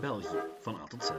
[0.00, 1.10] België van A tot Z.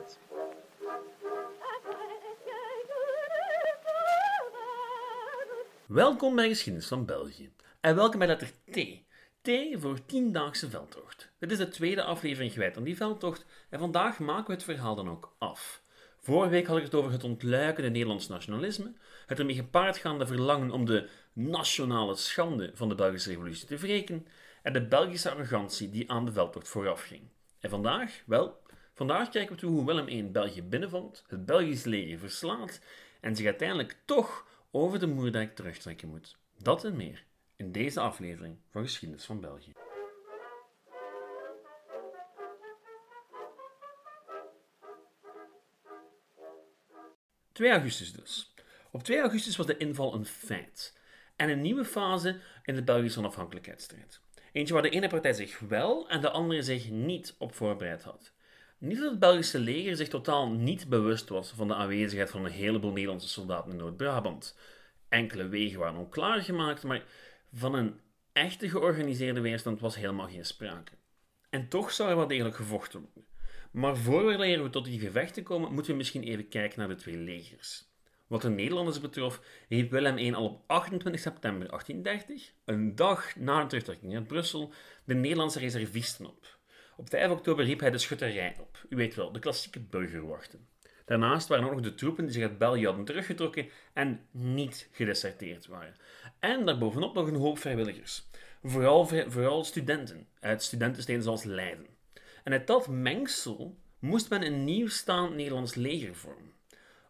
[5.86, 7.52] Welkom bij Geschiedenis van België.
[7.82, 9.06] En welkom bij letter T.
[9.42, 9.50] T
[9.82, 11.32] voor Tiendaagse Veldtocht.
[11.40, 14.96] Dit is de tweede aflevering gewijd aan die veldtocht en vandaag maken we het verhaal
[14.96, 15.82] dan ook af.
[16.20, 18.94] Vorige week had ik het over het ontluikende Nederlands nationalisme,
[19.26, 24.28] het ermee gepaardgaande verlangen om de nationale schande van de Belgische revolutie te wreken
[24.62, 27.22] en de Belgische arrogantie die aan de veldtocht voorafging.
[27.60, 28.62] En vandaag, wel,
[28.98, 32.80] vandaag kijken we toe hoe Willem I België binnenvalt, het Belgisch leger verslaat
[33.22, 36.38] en zich uiteindelijk toch over de Moerdijk terugtrekken moet.
[36.58, 37.24] Dat en meer
[37.56, 39.72] in deze aflevering van Geschiedenis van België.
[47.62, 48.54] ...2 augustus dus.
[48.92, 51.00] Op 2 augustus was de inval een feit.
[51.36, 54.22] En een nieuwe fase in de Belgische onafhankelijkheidsstrijd.
[54.52, 58.36] Eentje waar de ene partij zich wel en de andere zich niet op voorbereid had.
[58.80, 62.52] Niet dat het Belgische leger zich totaal niet bewust was van de aanwezigheid van een
[62.52, 64.58] heleboel Nederlandse soldaten in Noord-Brabant.
[65.10, 67.04] Enkele wegen waren onklaar gemaakt, maar
[67.54, 68.00] van een
[68.32, 70.92] echte georganiseerde weerstand was helemaal geen sprake.
[71.50, 73.26] En toch zou er wel degelijk gevochten worden.
[73.72, 77.18] Maar voor we tot die gevechten komen, moeten we misschien even kijken naar de twee
[77.18, 77.86] legers.
[78.28, 83.62] Wat de Nederlanders betrof, riep Willem I al op 28 september 1830, een dag na
[83.62, 86.57] de terugtrekking uit Brussel, de Nederlandse reservisten op.
[86.98, 88.86] Op 5 oktober riep hij de schutterij op.
[88.90, 90.68] U weet wel, de klassieke burgerwachten.
[91.06, 95.68] Daarnaast waren ook nog de troepen die zich uit België hadden teruggetrokken en niet gedeserteerd
[95.68, 95.96] waren.
[96.40, 98.30] En daarbovenop nog een hoop vrijwilligers.
[98.64, 101.86] Vooral, vooral studenten uit studentensteden zoals Leiden.
[102.44, 106.54] En uit dat mengsel moest men een nieuw staand Nederlands leger vormen.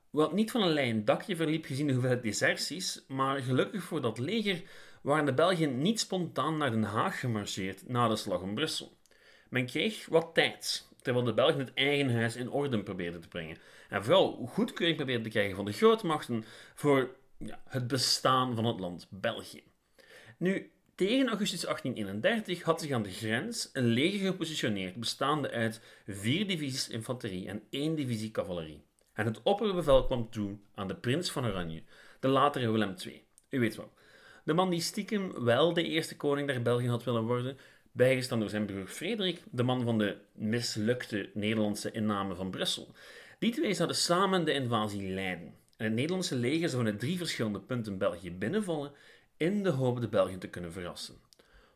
[0.10, 4.18] Wat niet van een lijn dakje verliep gezien de hoeveelheid deserties, maar gelukkig voor dat
[4.18, 4.62] leger
[5.02, 8.97] waren de Belgen niet spontaan naar Den Haag gemarcheerd na de slag om Brussel.
[9.50, 13.58] Men kreeg wat tijd, terwijl de Belgen het eigen huis in orde probeerden te brengen.
[13.90, 18.80] En vooral goedkeuring probeerden te krijgen van de grootmachten voor ja, het bestaan van het
[18.80, 19.64] land België.
[20.38, 26.48] Nu, tegen augustus 1831 had zich aan de grens een leger gepositioneerd, bestaande uit vier
[26.48, 28.86] divisies infanterie en één divisie cavalerie.
[29.14, 31.84] En het opperbevel kwam toe aan de prins van Oranje,
[32.20, 33.24] de latere Willem II.
[33.50, 33.94] U weet wel,
[34.44, 37.58] de man die stiekem wel de eerste koning der België had willen worden,
[37.98, 42.94] bijgestaan door zijn broer Frederik, de man van de mislukte Nederlandse inname van Brussel.
[43.40, 45.54] Die twee zouden samen de invasie leiden.
[45.78, 48.92] En het Nederlandse leger zou vanuit drie verschillende punten België binnenvallen
[49.38, 51.16] in de hoop de Belgen te kunnen verrassen.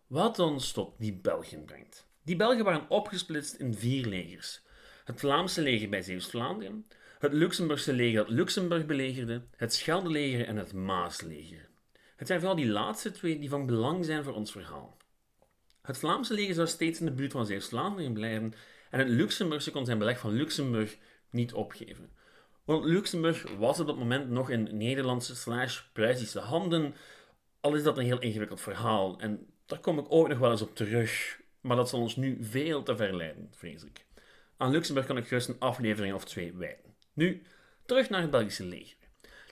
[0.07, 2.07] Wat ons tot die Belgen brengt.
[2.23, 4.61] Die Belgen waren opgesplitst in vier legers.
[5.05, 6.87] Het Vlaamse leger bij Zeeuws-Vlaanderen,
[7.19, 11.69] het Luxemburgse leger dat Luxemburg belegerde, het Scheldeleger en het Maasleger.
[12.15, 14.97] Het zijn vooral die laatste twee die van belang zijn voor ons verhaal.
[15.81, 18.53] Het Vlaamse leger zou steeds in de buurt van Zeeuws-Vlaanderen blijven
[18.89, 20.97] en het Luxemburgse kon zijn beleg van Luxemburg
[21.29, 22.09] niet opgeven.
[22.63, 26.95] Want Luxemburg was op dat moment nog in Nederlandse slash Pruisische handen,
[27.59, 30.61] al is dat een heel ingewikkeld verhaal en daar kom ik ook nog wel eens
[30.61, 34.05] op terug, maar dat zal ons nu veel te verleiden, vrees ik.
[34.57, 36.95] Aan Luxemburg kan ik gerust een aflevering of twee wijden.
[37.13, 37.41] Nu,
[37.85, 38.97] terug naar het Belgische leger.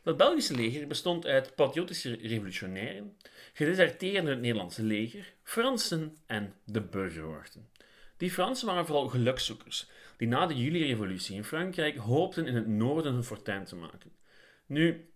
[0.09, 3.17] Dat Belgische leger bestond uit patriotische revolutionairen,
[3.53, 7.69] gedeserteerden het Nederlandse leger, Fransen en de burgerwachten.
[8.17, 13.13] Die Fransen waren vooral gelukzoekers, die na de juli-revolutie in Frankrijk hoopten in het noorden
[13.13, 14.11] hun fortuin te maken.
[14.65, 15.09] Nu,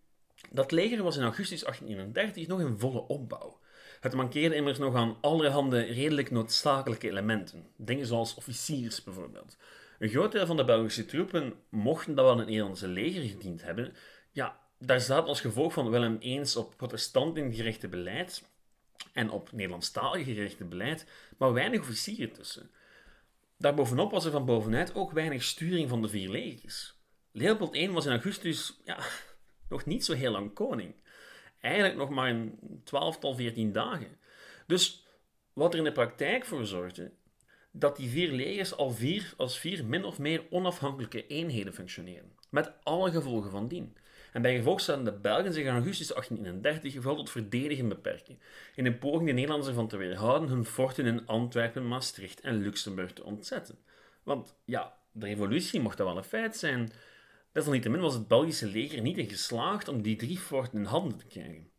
[0.51, 3.59] dat leger was in augustus 1831 nog in volle opbouw.
[3.99, 9.57] Het mankeerde immers nog aan allerhande redelijk noodzakelijke elementen, dingen zoals officiers bijvoorbeeld.
[9.99, 13.63] Een groot deel van de Belgische troepen mochten dat wel in het Nederlandse leger gediend
[13.63, 13.93] hebben.
[14.31, 18.43] Ja, daar zat als gevolg van Willem eens op protestanten gerichte beleid
[19.13, 21.05] en op Nederlandstalig gerichte beleid,
[21.37, 22.71] maar weinig officieren tussen.
[23.57, 26.95] Daarbovenop was er van bovenuit ook weinig sturing van de vier legers.
[27.31, 28.99] Leopold I was in augustus ja,
[29.69, 30.95] nog niet zo heel lang koning.
[31.59, 34.17] Eigenlijk nog maar een twaalftal, veertien dagen.
[34.67, 35.05] Dus
[35.53, 37.11] wat er in de praktijk voor zorgde
[37.71, 42.71] dat die vier legers al vier, als vier min of meer onafhankelijke eenheden functioneren, met
[42.83, 43.97] alle gevolgen van dien.
[44.33, 48.39] En bij gevolg zouden de Belgen zich in augustus 1831 vooral tot verdedigen beperken,
[48.75, 53.13] in een poging de Nederlanders ervan te weerhouden hun forten in Antwerpen, Maastricht en Luxemburg
[53.13, 53.77] te ontzetten.
[54.23, 56.91] Want ja, de revolutie mocht wel een feit zijn.
[57.51, 61.25] Desalniettemin was het Belgische leger niet in geslaagd om die drie forten in handen te
[61.25, 61.71] krijgen.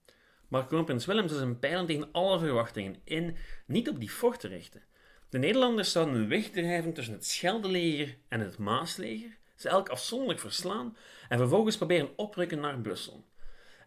[0.48, 3.36] Maar kroonprins Willem zou zijn pijlen tegen alle verwachtingen in
[3.66, 4.82] niet op die forten richten.
[5.28, 10.96] De Nederlanders zouden een weg drijven tussen het Scheldeleger en het Maasleger, elk afzonderlijk verslaan
[11.28, 13.24] en vervolgens proberen oprukken naar Brussel.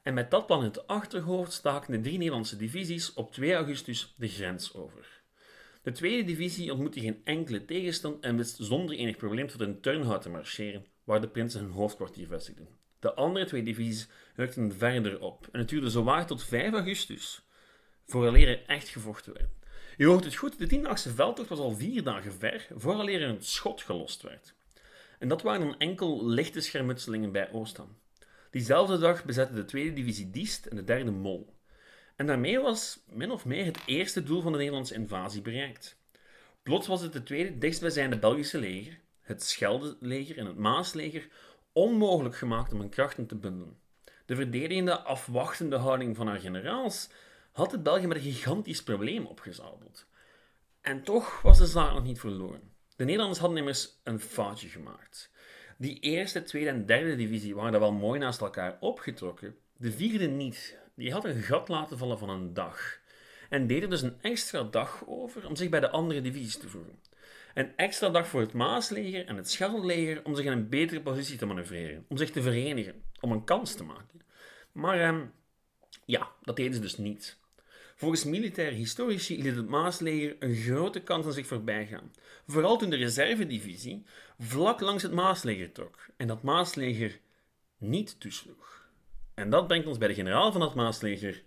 [0.03, 4.13] En met dat plan in het achterhoofd staken de drie Nederlandse divisies op 2 augustus
[4.17, 5.21] de grens over.
[5.81, 10.21] De tweede divisie ontmoette geen enkele tegenstand en wist zonder enig probleem tot in Turnhout
[10.21, 12.67] te marcheren, waar de prinsen hun hoofdkwartier vestigden.
[12.99, 17.41] De andere twee divisies rukten verder op en het duurde zowaar tot 5 augustus,
[18.05, 19.49] vooraleer er echt gevochten werd.
[19.97, 23.43] Je hoort het goed, de tiendaagse veldtocht was al vier dagen ver, vooraleer er een
[23.43, 24.55] schot gelost werd.
[25.17, 27.97] En dat waren dan enkel lichte schermutselingen bij Oostham.
[28.51, 31.55] Diezelfde dag bezette de tweede divisie Diest en de derde Mol.
[32.15, 35.97] En daarmee was min of meer het eerste doel van de Nederlandse invasie bereikt.
[36.63, 41.27] Plots was het de tweede dichtstbijzijnde Belgische leger, het Schelde-leger en het Maasleger,
[41.71, 43.77] onmogelijk gemaakt om hun krachten te bundelen.
[44.25, 47.09] De verdedigende, afwachtende houding van haar generaals
[47.51, 50.05] had het België met een gigantisch probleem opgezadeld.
[50.81, 52.75] En toch was de zaak nog niet verloren.
[52.97, 55.31] De Nederlanders hadden immers een foutje gemaakt.
[55.77, 59.55] Die eerste, tweede en derde divisie waren wel mooi naast elkaar opgetrokken.
[59.77, 60.77] De vierde niet.
[60.95, 62.99] Die had een gat laten vallen van een dag.
[63.49, 66.69] En deed er dus een extra dag over om zich bij de andere divisies te
[66.69, 66.99] voegen.
[67.53, 71.37] Een extra dag voor het Maasleger en het Scheldeleger om zich in een betere positie
[71.37, 72.05] te manoeuvreren.
[72.07, 73.03] Om zich te verenigen.
[73.19, 74.21] Om een kans te maken.
[74.71, 75.25] Maar ehm,
[76.05, 77.37] ja, dat deden ze dus niet.
[77.97, 82.11] Volgens militaire historici liet het Maasleger een grote kans aan zich voorbij gaan.
[82.47, 84.05] Vooral toen de reservedivisie
[84.39, 87.19] vlak langs het Maasleger trok en dat Maasleger
[87.77, 88.89] niet toesloeg.
[89.33, 91.43] En dat brengt ons bij de generaal van het Maasleger,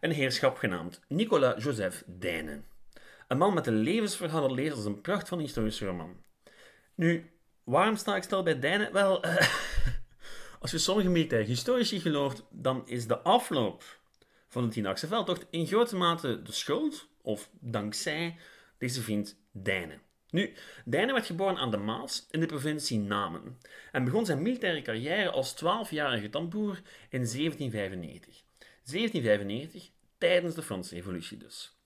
[0.00, 2.64] een heerschap genaamd Nicolas Joseph Dijnen.
[3.28, 6.16] Een man met een levensverhaal dat leest als een pracht van een historische roman.
[6.94, 7.30] Nu,
[7.64, 8.92] waarom sta ik stil bij Dijnen?
[8.92, 9.24] Wel,
[10.60, 13.84] als je sommige militaire historici gelooft, dan is de afloop
[14.48, 18.36] van de Tiendaagse veldtocht in grote mate de schuld, of dankzij,
[18.78, 20.00] deze vriend Dijnen.
[20.30, 20.52] Nu,
[20.84, 23.58] Dijnen werd geboren aan de Maas in de provincie Namen
[23.92, 28.42] en begon zijn militaire carrière als 12-jarige tamboer in 1795.
[28.84, 31.76] 1795, tijdens de Franse Revolutie dus.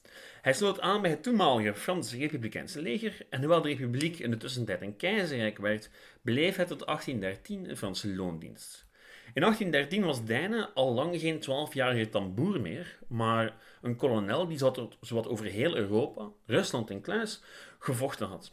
[0.43, 4.37] Hij sloot aan bij het toenmalige Franse Republikeinse leger en hoewel de republiek in de
[4.37, 5.91] tussentijd een keizerrijk werd,
[6.23, 8.89] bleef hij tot 1813 een Franse loondienst.
[9.35, 14.59] In 1813 was Dijnen al lang geen 12-jarige tamboer meer, maar een kolonel die
[15.01, 17.43] zowat over heel Europa, Rusland en kluis,
[17.79, 18.53] gevochten had.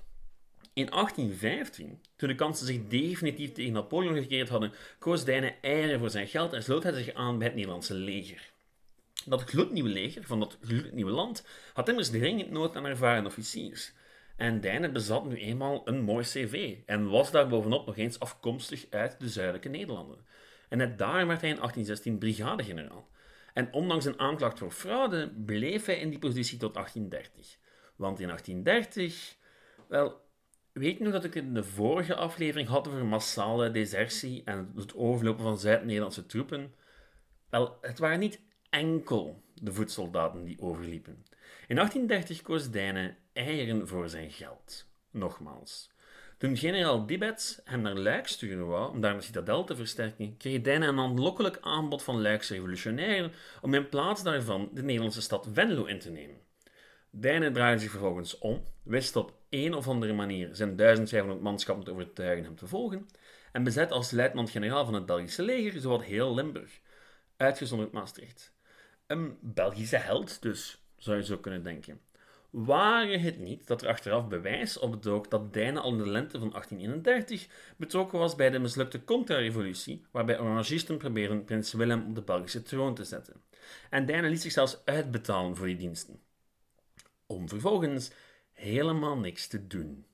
[0.73, 6.09] In 1815, toen de kansen zich definitief tegen Napoleon gekeerd hadden, koos Dijnen eieren voor
[6.09, 8.51] zijn geld en sloot hij zich aan bij het Nederlandse leger.
[9.25, 13.93] Dat gloednieuwe leger van dat gloednieuwe land had immers dringend nood aan ervaren officiers.
[14.35, 18.85] En Dijnen bezat nu eenmaal een mooi cv en was daar bovenop nog eens afkomstig
[18.89, 20.25] uit de zuidelijke Nederlanden.
[20.67, 23.07] En net daar werd hij in 1816 brigadegeneraal.
[23.53, 27.57] En ondanks een aanklacht voor fraude bleef hij in die positie tot 1830.
[27.95, 29.35] Want in 1830,
[29.87, 30.21] wel,
[30.71, 35.43] weet nog dat ik in de vorige aflevering had over massale desertie en het overlopen
[35.43, 36.73] van Zuid-Nederlandse troepen?
[37.49, 41.25] Wel, het waren niet enkel de voedsoldaten die overliepen.
[41.67, 44.85] In 1830 koos Dijnen eieren voor zijn geld.
[45.11, 45.91] Nogmaals.
[46.37, 50.61] Toen generaal Dibets hem naar Luik sturen wou om daar een citadel te versterken, kreeg
[50.61, 53.31] Dijnen een aanlokkelijk aanbod van Luikse revolutionairen
[53.61, 56.37] om in plaats daarvan de Nederlandse stad Venlo in te nemen.
[57.09, 61.91] Dijnen draaide zich vervolgens om, wist op een of andere manier zijn 1500 manschappen te
[61.91, 63.07] overtuigen hem te volgen
[63.51, 66.79] en bezet als luitenant-generaal van het Belgische leger zowat heel Limburg,
[67.37, 68.53] uitgezonderd Maastricht.
[69.07, 71.99] Een Belgische held dus, zou je zo kunnen denken.
[72.65, 76.49] Waren het niet dat er achteraf bewijs opdook dat Dijnen al in de lente van
[76.49, 82.63] 1831 betrokken was bij de mislukte contra-revolutie, waarbij orangisten probeerden prins Willem op de Belgische
[82.63, 83.41] troon te zetten.
[83.89, 86.19] En Dijnen liet zich zelfs uitbetalen voor die diensten.
[87.25, 88.11] Om vervolgens
[88.53, 90.05] helemaal niks te doen.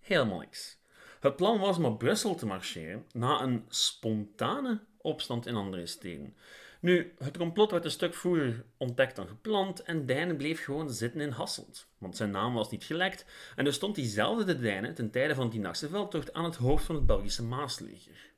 [0.00, 0.78] Helemaal niks.
[1.20, 6.36] Het plan was om op Brussel te marcheren na een spontane opstand in andere steden.
[6.82, 11.20] Nu, het complot werd een stuk vroeger ontdekt dan gepland en Dijnen bleef gewoon zitten
[11.20, 13.24] in Hasselt, want zijn naam was niet gelekt
[13.56, 16.94] en dus stond diezelfde de ten tijde van die nachtse veldtocht aan het hoofd van
[16.94, 18.30] het Belgische Maasleger.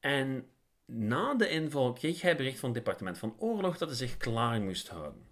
[0.00, 0.46] En
[0.84, 4.60] na de inval kreeg hij bericht van het departement van oorlog dat hij zich klaar
[4.60, 5.26] moest houden.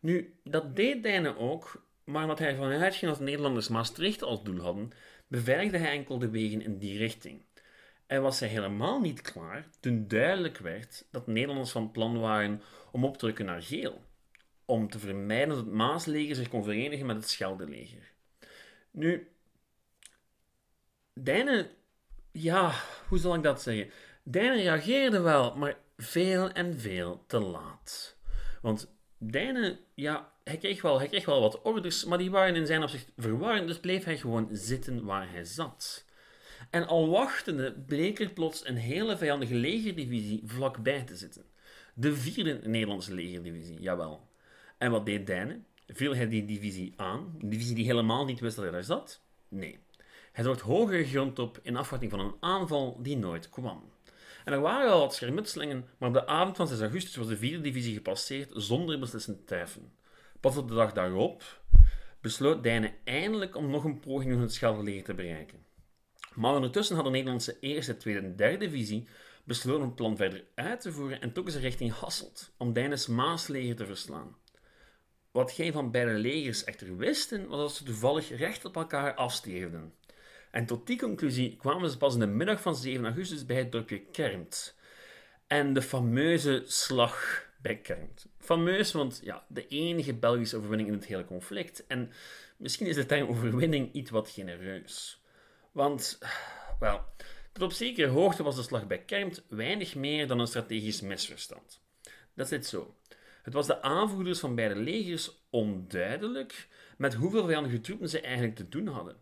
[0.00, 4.42] Nu, dat deed Dijnen ook, maar omdat hij vanuit uitging dat de Nederlanders Maastricht als
[4.42, 4.90] doel hadden,
[5.26, 7.42] beveiligde hij enkel de wegen in die richting.
[8.10, 12.62] En was hij helemaal niet klaar toen duidelijk werd dat Nederlanders van plan waren
[12.92, 14.02] om op te drukken naar Geel,
[14.64, 18.12] om te vermijden dat het Maasleger zich kon verenigen met het Scheldeleger.
[18.90, 19.28] Nu,
[21.12, 21.70] Dijnen,
[22.32, 22.72] ja,
[23.08, 23.90] hoe zal ik dat zeggen?
[24.22, 28.16] Dijnen reageerde wel, maar veel en veel te laat.
[28.62, 32.66] Want Dijnen, ja, hij kreeg, wel, hij kreeg wel wat orders, maar die waren in
[32.66, 36.08] zijn opzicht verwarrend, dus bleef hij gewoon zitten waar hij zat.
[36.70, 41.44] En al wachtende bleek er plots een hele vijandige legerdivisie vlakbij te zitten.
[41.94, 44.28] De vierde Nederlandse legerdivisie, jawel.
[44.78, 45.66] En wat deed Dijnen?
[45.86, 47.34] Viel hij die divisie aan?
[47.38, 49.20] Een divisie die helemaal niet wist dat hij daar zat?
[49.48, 49.78] Nee.
[50.32, 53.92] Hij zocht hogere grond op in afwachting van een aanval die nooit kwam.
[54.44, 57.36] En er waren al wat schermutselingen, maar op de avond van 6 augustus was de
[57.36, 59.92] vierde divisie gepasseerd zonder beslissend tijfen.
[60.40, 61.62] Pas op de dag daarop
[62.20, 65.64] besloot Dijne eindelijk om nog een poging om het Scheldeleger te bereiken.
[66.40, 69.08] Maar ondertussen had de Nederlandse eerste, tweede en derde divisie
[69.44, 73.76] besloten het plan verder uit te voeren en trokken ze richting Hasselt om Dijnes Maasleger
[73.76, 74.36] te verslaan.
[75.30, 79.94] Wat geen van beide legers echter wisten, was dat ze toevallig recht op elkaar afsteefden.
[80.50, 83.72] En tot die conclusie kwamen ze pas in de middag van 7 augustus bij het
[83.72, 84.76] dorpje Kermt.
[85.46, 88.26] En de fameuze slag bij Kermt.
[88.38, 91.86] Fameus, want ja, de enige Belgische overwinning in het hele conflict.
[91.86, 92.12] En
[92.56, 95.19] misschien is de term overwinning iets wat genereus.
[95.72, 96.18] Want,
[96.78, 97.04] wel,
[97.52, 101.82] tot op zekere hoogte was de slag bij Kermt weinig meer dan een strategisch misverstand.
[102.34, 102.94] Dat zit zo.
[103.42, 108.68] Het was de aanvoerders van beide legers onduidelijk met hoeveel vijandige troepen ze eigenlijk te
[108.68, 109.16] doen hadden.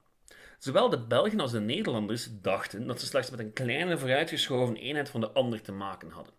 [0.59, 5.09] Zowel de Belgen als de Nederlanders dachten dat ze slechts met een kleine vooruitgeschoven eenheid
[5.09, 6.35] van de ander te maken hadden.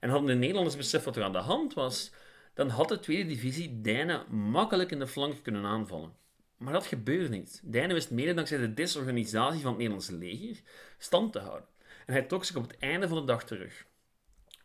[0.00, 2.12] En hadden de Nederlanders beseft wat er aan de hand was,
[2.54, 6.14] dan had de tweede divisie Dijne makkelijk in de flank kunnen aanvallen.
[6.62, 7.60] Maar dat gebeurde niet.
[7.64, 10.62] Dijne wist mede dankzij de disorganisatie van het Nederlandse leger
[10.98, 11.68] stand te houden.
[12.06, 13.86] En hij trok zich op het einde van de dag terug.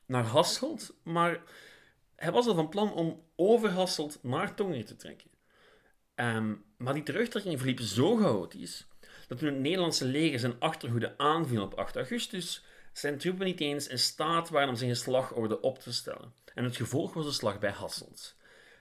[0.05, 1.41] Naar Hasselt, maar
[2.15, 5.29] hij was al van plan om over Hasselt naar Tongeren te trekken.
[6.15, 8.87] Ehm, maar die terugtrekking verliep zo chaotisch
[9.27, 12.63] dat toen het Nederlandse leger zijn achterhoede aanviel op 8 augustus,
[12.93, 16.33] zijn troepen niet eens in staat waren om zijn slagorde op te stellen.
[16.53, 18.35] En het gevolg was de slag bij Hasselt.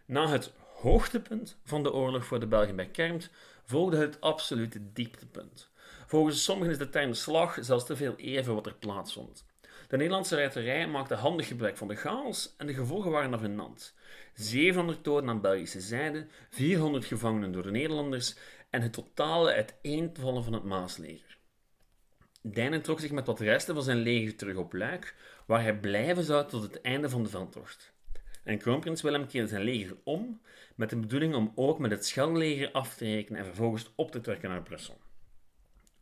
[0.06, 0.52] Na het
[0.87, 3.31] hoogtepunt van de oorlog voor de Belgen bij Kermt
[3.64, 5.71] volgde het absolute dieptepunt.
[6.07, 9.45] Volgens sommigen is de term slag zelfs te veel even wat er plaatsvond.
[9.88, 13.95] De Nederlandse ruiterij maakte handig gebruik van de chaos en de gevolgen waren avenant.
[14.35, 18.37] 700 doden aan Belgische zijde, 400 gevangenen door de Nederlanders
[18.71, 21.38] en het totale uiteenvallen van het Maasleger.
[22.43, 25.14] Dijnen trok zich met wat resten van zijn leger terug op Luik,
[25.47, 27.95] waar hij blijven zou tot het einde van de veldtocht.
[28.47, 30.41] En kroonprins Willem keerde zijn leger om,
[30.75, 34.21] met de bedoeling om ook met het Scheldeleger af te rekenen en vervolgens op te
[34.21, 34.99] trekken naar Brussel.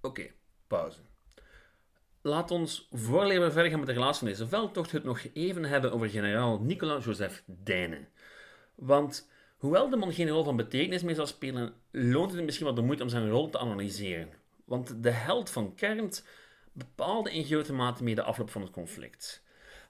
[0.00, 0.30] Oké,
[0.66, 1.00] pauze.
[2.20, 5.64] Laat ons, voor we verder gaan met de relatie van deze veldtocht, het nog even
[5.64, 8.08] hebben over generaal Nicolas-Joseph Dijne.
[8.74, 12.76] Want hoewel de man geen rol van betekenis meer zal spelen, loont het misschien wat
[12.76, 14.28] de moeite om zijn rol te analyseren.
[14.64, 16.26] Want de held van Kernt
[16.72, 19.43] bepaalde in grote mate mee de afloop van het conflict.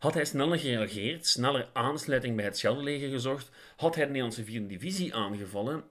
[0.05, 4.67] Had hij sneller gereageerd, sneller aansluiting bij het Scheldeleger gezocht, had hij de Nederlandse vierde
[4.67, 5.85] divisie aangevallen,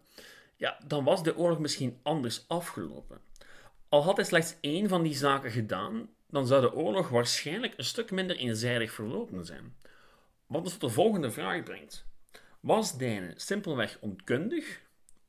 [0.56, 3.22] ja, dan was de oorlog misschien anders afgelopen.
[3.90, 7.84] Al had hij slechts één van die zaken gedaan, dan zou de oorlog waarschijnlijk een
[7.84, 9.76] stuk minder eenzijdig verlopen zijn.
[10.48, 12.06] Wat ons tot de volgende vraag brengt.
[12.60, 14.82] Was Dijne simpelweg onkundig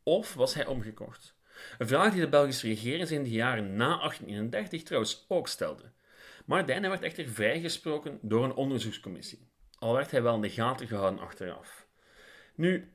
[0.03, 1.35] of was hij omgekocht?
[1.79, 5.93] Een vraag die de Belgische regering in de jaren na 1831 trouwens ook stelde.
[6.45, 9.49] Maar Dijne werd echter vrijgesproken door een onderzoekscommissie,
[9.79, 11.87] al werd hij wel in de gaten gehouden achteraf.
[12.55, 12.93] Nu,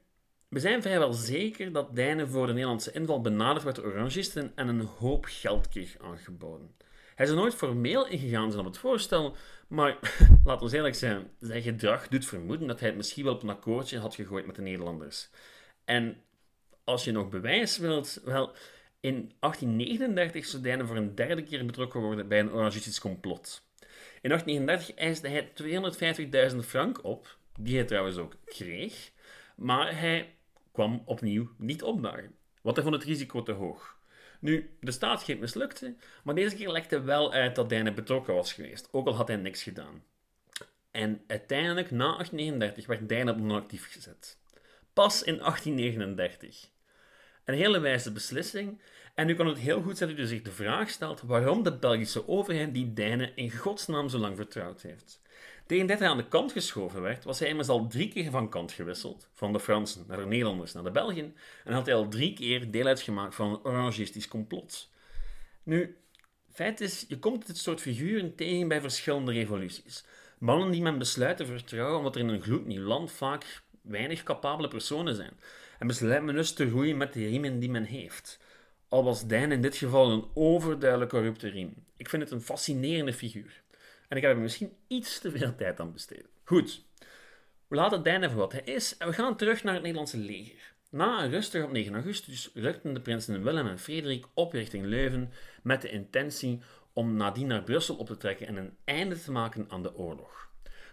[0.48, 4.68] we zijn vrijwel zeker dat Dijne voor de Nederlandse inval benaderd werd door orangisten en
[4.68, 6.76] een hoop geld kreeg aangeboden.
[7.16, 9.36] Hij is nooit formeel ingegaan zijn op het voorstel,
[9.68, 9.98] maar
[10.44, 13.50] laten we eerlijk zijn, zijn gedrag doet vermoeden dat hij het misschien wel op een
[13.50, 15.30] akkoordje had gegooid met de Nederlanders.
[15.86, 16.24] En
[16.84, 18.56] als je nog bewijs wilt, wel,
[19.00, 23.68] in 1839 zou Dijnen voor een derde keer betrokken worden bij een orangistisch complot.
[24.22, 29.12] In 1839 eiste hij 250.000 frank op, die hij trouwens ook kreeg,
[29.56, 30.36] maar hij
[30.72, 33.98] kwam opnieuw niet opdagen, want hij vond het risico te hoog.
[34.40, 38.90] Nu, de staatsgreep mislukte, maar deze keer lekte wel uit dat Dijne betrokken was geweest,
[38.92, 40.04] ook al had hij niks gedaan.
[40.92, 44.38] En uiteindelijk, na 1839, werd Dijne op non-actief gezet.
[44.94, 46.70] Pas in 1839.
[47.50, 48.82] Een hele wijze beslissing,
[49.16, 51.78] en nu kan het heel goed zijn dat u zich de vraag stelt waarom de
[51.78, 55.22] Belgische overheid die Dijne in godsnaam zo lang vertrouwd heeft.
[55.66, 58.50] Tegen dat hij aan de kant geschoven werd, was hij immers al drie keer van
[58.50, 59.30] kant gewisseld.
[59.34, 61.36] Van de Fransen naar de Nederlanders naar de Belgen.
[61.64, 64.90] En had hij al drie keer deel uitgemaakt van een orangistisch complot.
[65.64, 65.98] Nu,
[66.52, 70.06] feit is, je komt dit soort figuren tegen bij verschillende revoluties.
[70.40, 74.68] Mannen die men besluit te vertrouwen omdat er in een gloednieuw land vaak weinig capabele
[74.68, 75.34] personen zijn.
[75.80, 78.40] En besluit men dus te roeien met de riemen die men heeft.
[78.90, 81.74] Al was Dijn in dit geval een overduidelijk corrupte riem.
[81.98, 83.62] Ik vind het een fascinerende figuur.
[84.08, 86.26] En ik heb er misschien iets te veel tijd aan besteed.
[86.44, 86.84] Goed,
[87.68, 90.74] we laten Dijn even wat hij is en we gaan terug naar het Nederlandse leger.
[90.90, 95.32] Na een rustig op 9 augustus rukten de prinsen Willem en Frederik op richting Leuven
[95.64, 96.62] met de intentie
[96.94, 100.49] om nadien naar Brussel op te trekken en een einde te maken aan de oorlog.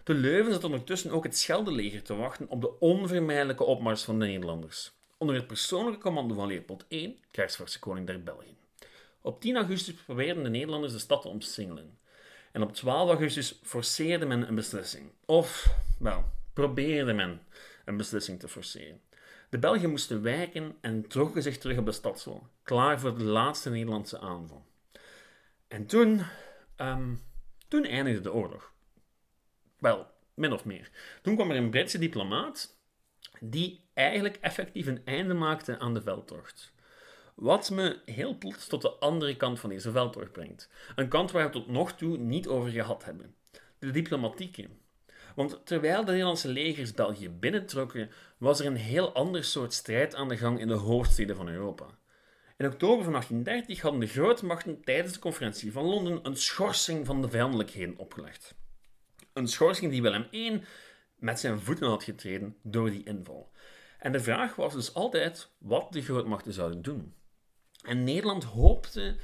[0.07, 4.25] Te Leuven zat ondertussen ook het Scheldeleger te wachten op de onvermijdelijke opmars van de
[4.25, 4.91] Nederlanders.
[5.17, 8.57] onder het persoonlijke commando van Leopold I, krijgsvorste koning der Belgen.
[9.21, 11.97] Op 10 augustus probeerden de Nederlanders de stad te omsingelen.
[12.51, 15.11] En op 12 augustus forceerde men een beslissing.
[15.25, 16.23] Of, wel,
[16.53, 17.41] probeerde men
[17.85, 19.01] een beslissing te forceren.
[19.49, 23.69] De Belgen moesten wijken en trokken zich terug op de stadswal, klaar voor de laatste
[23.69, 24.65] Nederlandse aanval.
[25.67, 26.21] En toen,
[26.75, 27.15] ehm,
[27.67, 28.75] toen eindigde de oorlog.
[29.79, 30.89] Wel, min of meer.
[31.21, 32.77] Toen kwam er een Britse diplomaat
[33.39, 36.73] die eigenlijk effectief een einde maakte aan de veldtocht.
[37.35, 40.69] Wat me heel plots tot de andere kant van deze veldtocht brengt.
[40.95, 43.35] Een kant waar we tot nog toe niet over gehad hebben.
[43.79, 44.67] De diplomatieke.
[45.35, 50.27] Want terwijl de Nederlandse legers België binnentrokken, was er een heel ander soort strijd aan
[50.27, 51.85] de gang in de hoofdsteden van Europa.
[52.57, 57.21] In oktober van 1830 hadden de grootmachten tijdens de conferentie van Londen een schorsing van
[57.21, 58.55] de vijandelijkheden opgelegd.
[59.37, 60.63] Een schorsing die Willem I
[61.15, 63.51] met zijn voeten had getreden door die inval.
[63.99, 67.13] En de vraag was dus altijd wat de grootmachten zouden doen.
[67.81, 69.15] En Nederland hoopte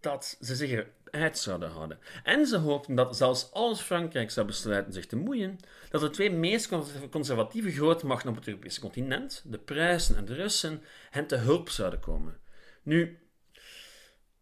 [0.00, 1.98] dat ze zich eruit zouden houden.
[2.24, 5.58] En ze hoopten dat zelfs als Frankrijk zou besluiten zich te moeien,
[5.90, 6.68] dat de twee meest
[7.10, 12.00] conservatieve grootmachten op het Europese continent, de Pruisen en de Russen, hen te hulp zouden
[12.00, 12.40] komen.
[12.82, 13.18] Nu,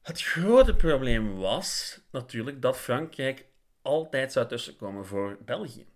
[0.03, 3.49] het grote probleem was natuurlijk dat Frankrijk
[3.83, 5.87] altijd zou tussenkomen voor België.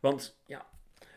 [0.00, 0.66] Want ja,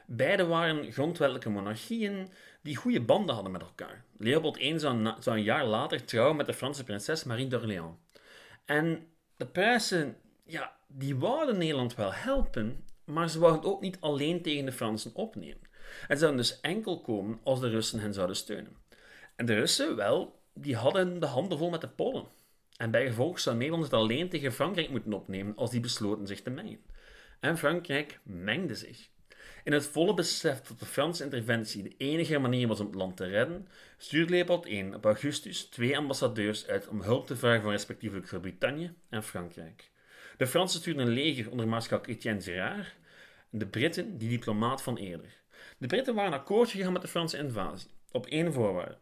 [0.05, 2.29] beide waren grondwettelijke monarchieën
[2.61, 4.03] die goede banden hadden met elkaar.
[4.17, 7.95] Leopold I zou, een jaar later trouwen met de Franse prinses Marie d'Orléans.
[8.65, 9.07] En
[9.37, 14.65] de Pruisen, ja, die wouden Nederland wel helpen, maar ze wouden ook niet alleen tegen
[14.65, 15.67] de Fransen opnemen.
[16.07, 18.77] En ze zouden dus enkel komen als de Russen hen zouden steunen.
[19.35, 22.27] En de Russen, wel, die hadden de handen vol met de Polen.
[22.79, 26.41] En bij gevolg zou Nederland het alleen tegen Frankrijk moeten opnemen als die besloten zich
[26.41, 26.79] te mengen.
[27.39, 29.09] En Frankrijk mengde zich.
[29.63, 33.17] In het volle besef dat de Franse interventie de enige manier was om het land
[33.17, 33.67] te redden,
[33.97, 38.93] stuurde Leopold I op augustus twee ambassadeurs uit om hulp te vragen van respectievelijk Groot-Brittannië
[39.09, 39.91] en Frankrijk.
[40.37, 42.95] De Fransen stuurden een leger onder maarschalk Etienne Gérard,
[43.49, 45.41] de Britten die diplomaat van eerder.
[45.77, 48.97] De Britten waren akkoord gegaan met de Franse invasie, op één voorwaarde.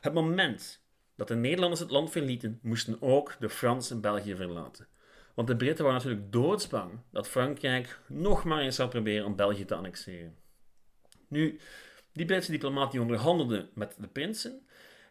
[0.00, 0.80] Het moment
[1.20, 4.86] dat de Nederlanders het land verlieten, moesten ook de Fransen België verlaten.
[5.34, 9.64] Want de Britten waren natuurlijk doodsbang dat Frankrijk nog maar eens zou proberen om België
[9.64, 10.36] te annexeren.
[11.28, 11.60] Nu,
[12.12, 14.66] die Britse diplomaat die onderhandelde met de prinsen.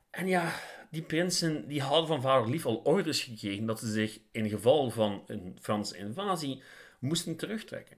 [0.09, 0.53] En ja,
[0.91, 4.89] die prinsen die hadden van vader lief al orders gekregen dat ze zich in geval
[4.89, 6.63] van een Franse invasie
[6.99, 7.97] moesten terugtrekken.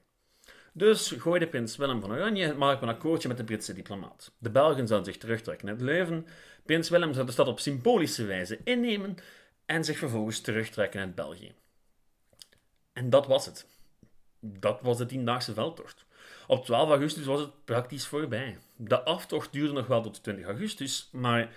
[0.71, 4.31] Dus gooide prins Willem van Oranje het maar op een akkoordje met de Britse diplomaat.
[4.37, 6.27] De Belgen zouden zich terugtrekken uit Leuven.
[6.65, 9.15] Prins Willem zou de stad op symbolische wijze innemen
[9.65, 11.53] en zich vervolgens terugtrekken uit België.
[12.93, 13.67] En dat was het.
[14.39, 16.05] Dat was de tiendaagse veldtocht.
[16.47, 18.57] Op 12 augustus was het praktisch voorbij.
[18.75, 21.55] De aftocht duurde nog wel tot 20 augustus, maar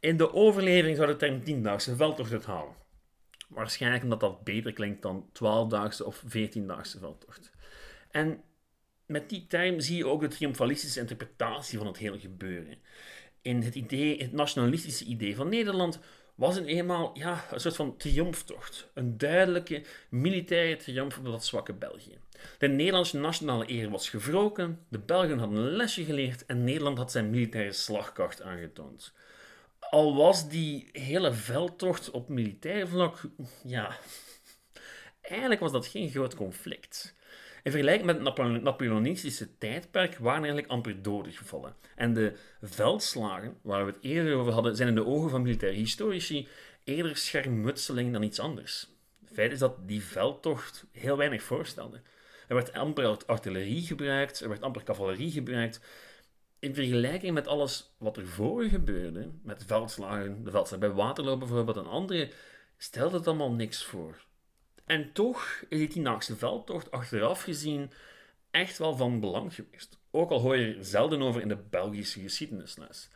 [0.00, 2.74] in de overlevering zou de term tiendaagse veldtocht het houden.
[3.48, 7.52] Waarschijnlijk omdat dat beter klinkt dan 12-daagse of 14-daagse veldtocht.
[8.10, 8.42] En
[9.12, 12.76] met die term zie je ook de triomfalistische interpretatie van het hele gebeuren.
[13.42, 16.00] In het, idee, het nationalistische idee van Nederland
[16.34, 18.90] was het eenmaal ja, een soort van triomftocht.
[18.94, 22.18] Een duidelijke militaire triomf op dat zwakke België.
[22.58, 27.10] De Nederlandse nationale eer was gewroken, de Belgen hadden een lesje geleerd en Nederland had
[27.10, 29.12] zijn militaire slagkracht aangetoond.
[29.78, 33.20] Al was die hele veldtocht op militair vlak,
[33.64, 33.96] ja,
[35.20, 37.14] eigenlijk was dat geen groot conflict.
[37.62, 41.74] In vergelijking met het Napoleonistische tijdperk waren eigenlijk amper doden gevallen.
[41.96, 45.78] En de veldslagen, waar we het eerder over hadden, zijn in de ogen van militaire
[45.78, 46.48] historici
[46.84, 48.88] eerder schermutseling dan iets anders.
[49.24, 52.00] Het feit is dat die veldtocht heel weinig voorstelde.
[52.48, 55.80] Er werd amper artillerie gebruikt, er werd amper cavalerie gebruikt.
[56.58, 61.76] In vergelijking met alles wat er voor gebeurde, met veldslagen, de veldslag bij Waterloo bijvoorbeeld
[61.76, 62.30] en andere,
[62.76, 64.24] stelde het allemaal niks voor.
[64.84, 67.90] En toch is die tiendaagse veldtocht achteraf gezien
[68.50, 69.98] echt wel van belang geweest.
[70.10, 73.08] Ook al hoor je er zelden over in de Belgische geschiedenisles.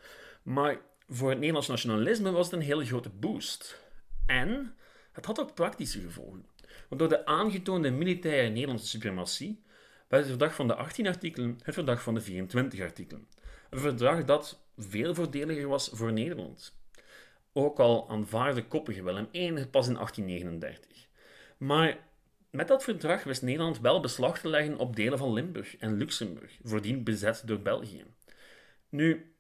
[0.43, 3.81] Maar voor het Nederlands nationalisme was het een hele grote boost.
[4.27, 4.77] En
[5.13, 6.47] het had ook praktische gevolgen.
[6.89, 9.63] Want door de aangetoonde militaire Nederlandse suprematie
[10.09, 13.29] werd het verdrag van de 18 artikelen het verdrag van de 24 artikelen.
[13.71, 16.75] Een verdrag dat veel voordeliger was voor Nederland.
[17.53, 20.96] Ook al aanvaarde koppige Willem I het pas in 1839.
[21.57, 21.99] Maar
[22.51, 26.59] met dat verdrag wist Nederland wel beslag te leggen op delen van Limburg en Luxemburg,
[26.63, 28.05] voordien bezet door België.
[28.89, 29.35] Nu,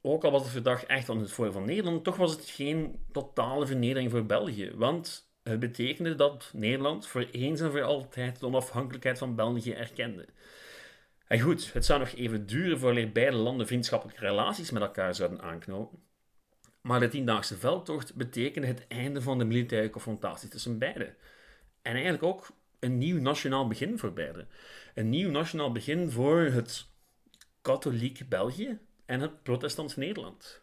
[0.00, 3.06] ook al was het verdrag echt aan het voordeel van Nederland, toch was het geen
[3.12, 8.46] totale vernedering voor België, want het betekende dat Nederland voor eens en voor altijd de
[8.46, 10.26] onafhankelijkheid van België erkende.
[11.26, 15.40] En goed, het zou nog even duren voordat beide landen vriendschappelijke relaties met elkaar zouden
[15.40, 16.09] aanknopen.
[16.80, 21.16] Maar de tiendaagse veldtocht betekende het einde van de militaire confrontatie tussen beiden.
[21.82, 24.48] En eigenlijk ook een nieuw nationaal begin voor beiden.
[24.94, 26.86] Een nieuw nationaal begin voor het
[27.62, 30.62] katholiek België en het protestants Nederland.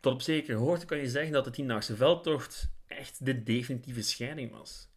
[0.00, 4.50] Tot op zekere hoogte kan je zeggen dat de tiendaagse veldtocht echt de definitieve scheiding
[4.50, 4.88] was.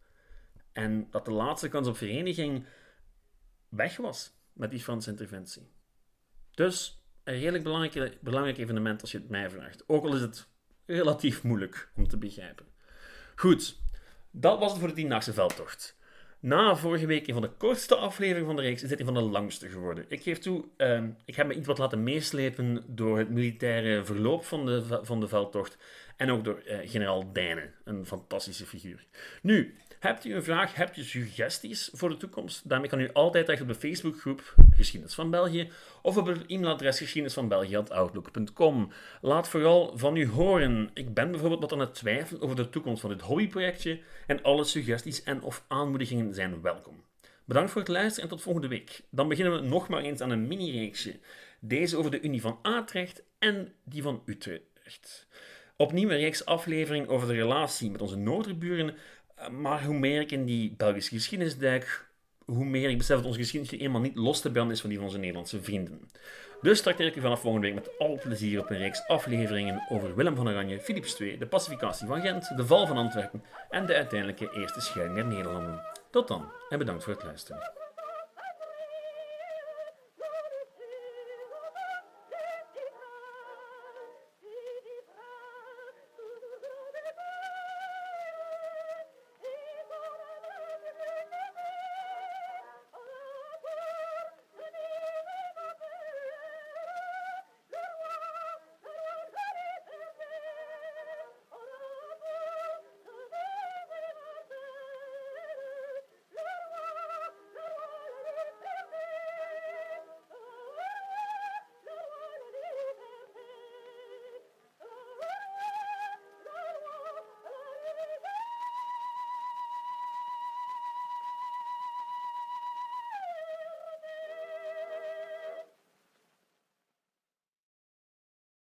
[0.71, 2.65] En dat de laatste kans op vereniging
[3.69, 5.67] weg was met die Franse interventie.
[6.51, 9.83] Dus een redelijk belangrijk, belangrijk evenement als je het mij vraagt.
[9.87, 10.47] Ook al is het
[10.85, 12.65] relatief moeilijk om te begrijpen.
[13.35, 13.77] Goed,
[14.31, 15.97] dat was het voor de tiendaagse veldtocht.
[16.39, 19.13] Na vorige week een van de kortste afleveringen van de reeks is dit een van
[19.13, 20.05] de langste geworden.
[20.07, 24.45] Ik geef toe, uh, ik heb me iets wat laten meeslepen door het militaire verloop
[24.45, 25.77] van de, van de veldtocht
[26.17, 29.05] en ook door uh, generaal Dijnen, een fantastische figuur.
[29.41, 32.69] Nu, Hebt u een vraag, hebt u suggesties voor de toekomst?
[32.69, 36.97] Daarmee kan u altijd terecht op de Facebookgroep Geschiedenis van België of op het e-mailadres
[36.97, 38.91] geschiedenisvanbelgië.outlook.com.
[39.21, 40.89] Laat vooral van u horen.
[40.93, 44.63] Ik ben bijvoorbeeld wat aan het twijfelen over de toekomst van dit hobbyprojectje en alle
[44.63, 47.03] suggesties en of aanmoedigingen zijn welkom.
[47.45, 49.01] Bedankt voor het luisteren en tot volgende week.
[49.09, 51.19] Dan beginnen we nog maar eens aan een mini-reeksje.
[51.59, 55.27] Deze over de Unie van Atrecht en die van Utrecht.
[55.77, 58.95] Opnieuw een reeks aflevering over de relatie met onze noorderburen
[59.51, 62.07] maar hoe meer ik in die Belgische geschiedenis duik,
[62.45, 64.97] hoe meer ik besef dat onze geschiedenis eenmaal niet los te branden is van die
[64.97, 66.09] van onze Nederlandse vrienden.
[66.61, 70.15] Dus trakteer ik u vanaf volgende week met al plezier op een reeks afleveringen over
[70.15, 73.95] Willem van Oranje, Philips II, de pacificatie van Gent, de val van Antwerpen en de
[73.95, 75.81] uiteindelijke eerste scheiding der Nederlanden.
[76.09, 77.82] Tot dan en bedankt voor het luisteren.